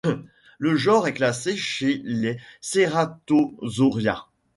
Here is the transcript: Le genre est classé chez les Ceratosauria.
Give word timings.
Le 0.57 0.75
genre 0.75 1.05
est 1.07 1.13
classé 1.13 1.55
chez 1.55 2.01
les 2.05 2.39
Ceratosauria. 2.59 4.25